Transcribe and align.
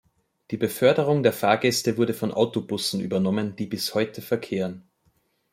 Die 0.49 0.57
Beförderung 0.57 1.21
der 1.21 1.31
Fahrgäste 1.31 1.95
wurde 1.95 2.15
von 2.15 2.31
Autobussen 2.31 3.01
übernommen, 3.01 3.55
die 3.55 3.67
bis 3.67 3.93
heute 3.93 4.23
verkehren. 4.23 4.83